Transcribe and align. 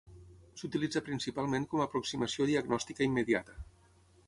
S'utilitza 0.61 1.01
principalment 1.09 1.67
com 1.75 1.85
a 1.85 1.87
aproximació 1.91 2.49
diagnòstica 2.53 3.09
immediata. 3.11 3.63